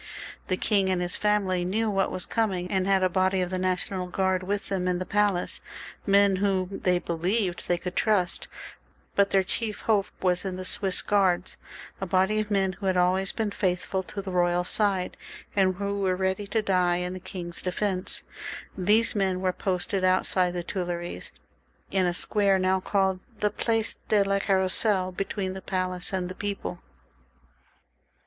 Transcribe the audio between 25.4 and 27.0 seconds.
the palace and the people.